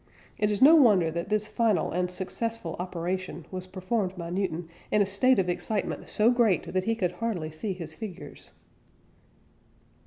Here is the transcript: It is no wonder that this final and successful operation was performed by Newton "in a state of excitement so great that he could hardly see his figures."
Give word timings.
It 0.39 0.49
is 0.49 0.63
no 0.63 0.73
wonder 0.75 1.11
that 1.11 1.29
this 1.29 1.45
final 1.45 1.91
and 1.91 2.09
successful 2.09 2.75
operation 2.79 3.45
was 3.51 3.67
performed 3.67 4.15
by 4.17 4.31
Newton 4.31 4.67
"in 4.89 4.99
a 5.03 5.05
state 5.05 5.37
of 5.37 5.47
excitement 5.47 6.09
so 6.09 6.31
great 6.31 6.73
that 6.73 6.85
he 6.85 6.95
could 6.95 7.11
hardly 7.11 7.51
see 7.51 7.73
his 7.73 7.93
figures." 7.93 8.49